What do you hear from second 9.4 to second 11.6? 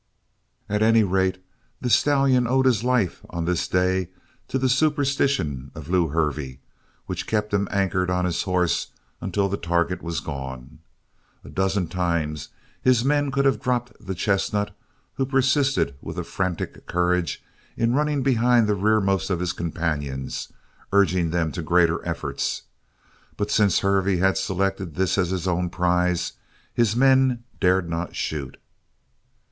the target was gone. A